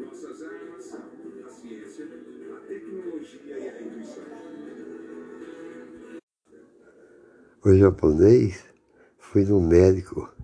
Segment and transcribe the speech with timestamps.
[0.00, 0.94] Nossas armas,
[1.44, 2.04] a ciência,
[2.54, 4.24] a tecnologia e a intuição.
[7.64, 8.64] O japonês
[9.18, 10.34] foi no médico,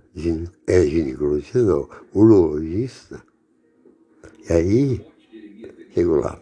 [0.68, 3.20] é ginecologista não, urologista.
[4.48, 5.06] E aí,
[5.92, 6.40] chegou lá,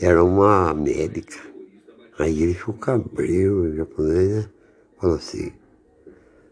[0.00, 1.55] era uma médica.
[2.18, 4.50] Aí ele ficou cabreiro, o japonês, né?
[4.98, 5.52] Falou assim,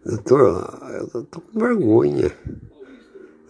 [0.05, 0.81] doutor,
[1.13, 2.31] eu tô com vergonha.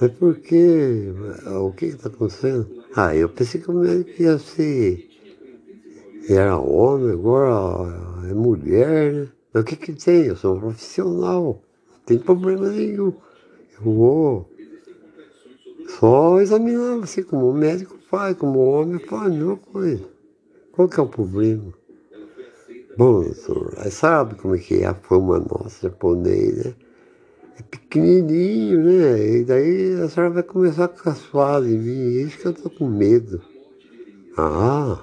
[0.01, 1.13] Mas por quê?
[1.47, 2.85] O que que tá acontecendo?
[2.95, 5.11] Ah, eu pensei que o médico ia ser
[6.29, 9.29] era homem, agora é mulher, né?
[9.53, 10.27] Mas o que que tem?
[10.27, 13.13] Eu sou um profissional, não tem problema nenhum.
[13.77, 14.51] Eu vou
[15.99, 20.05] só examinar você como o médico faz, como homem faz, a mesma coisa.
[20.73, 21.75] Qual que é o problema?
[22.97, 23.25] Bom,
[23.79, 26.75] aí sabe como é que é a fama nossa japonês, né?
[27.59, 29.39] É pequenininho, né?
[29.39, 32.87] E daí a senhora vai começar a caçoar de mim, isso que eu tô com
[32.89, 33.43] medo.
[34.37, 35.01] Ah,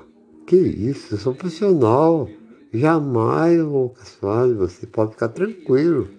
[0.48, 2.30] que isso, eu sou profissional.
[2.74, 6.10] Jamais vou caçoar você, pode ficar tranquilo.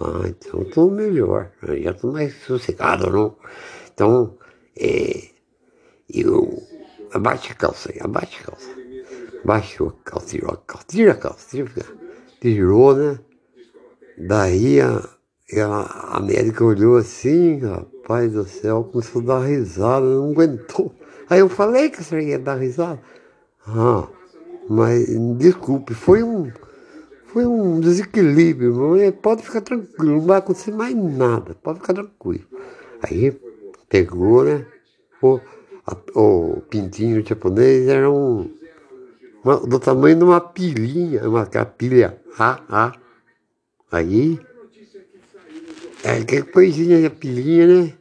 [0.00, 3.36] Ah, então estou melhor, eu já estou mais sossegado, não?
[3.92, 4.34] Então,
[4.78, 5.28] é,
[6.08, 6.62] eu
[7.12, 8.77] abaixa a calça aí, abaixa a calça.
[9.44, 11.92] Baixou a tirou a calça, tira a calça, tira a calça.
[12.40, 13.18] Tirou, né?
[14.18, 15.08] Daí a,
[15.56, 20.92] a, a médica olhou assim, rapaz do céu, começou a dar risada, não aguentou.
[21.30, 23.00] Aí eu falei que a senhora ia dar risada.
[23.66, 24.08] Ah,
[24.68, 26.50] mas desculpe, foi um,
[27.26, 32.44] foi um desequilíbrio, mas pode ficar tranquilo, não vai acontecer mais nada, pode ficar tranquilo.
[33.02, 33.38] Aí
[33.88, 34.66] pegou, né?
[35.22, 35.38] O,
[35.86, 38.50] a- o pintinho japonês era um,
[39.44, 42.92] uma- do tamanho de uma pilhinha, uma aquela pilha A, A.
[43.90, 44.38] Aí,
[46.04, 47.92] é que coisinha de pilhinha, né?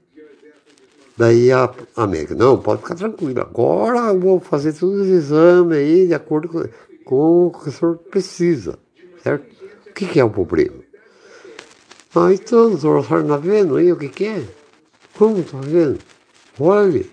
[1.17, 5.77] Daí a, a médica, não, pode ficar tranquilo, agora eu vou fazer todos os exames
[5.77, 6.63] aí de acordo com,
[7.03, 8.77] com o que o senhor precisa,
[9.23, 9.47] certo?
[9.89, 10.75] O que, que é o problema?
[12.15, 14.43] Ah, então, doutor, a senhora está vendo aí o que, que é?
[15.17, 15.97] Como está vendo?
[16.59, 17.09] Olhe,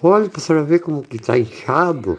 [0.00, 2.18] olhe para a senhora ver como que está inchado.